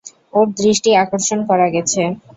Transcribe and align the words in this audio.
ওর 0.33 0.45
দৃষ্টি 0.57 0.89
আকর্ষণ 1.03 1.39
করা 1.49 1.67
গেছে। 1.75 2.01